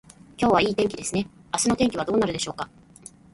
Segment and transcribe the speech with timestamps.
[0.35, 1.29] 今日はいい天気ですね。
[1.53, 2.67] 明日の天気はどうなるでしょうか。